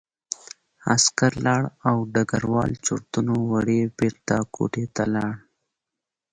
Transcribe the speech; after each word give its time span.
عسکر 0.93 1.33
لاړ 1.45 1.63
او 1.87 1.95
ډګروال 2.13 2.71
چورتونو 2.85 3.33
وړی 3.51 3.81
بېرته 3.99 4.35
کوټې 4.55 4.85
ته 4.95 5.03
لاړ 5.15 5.33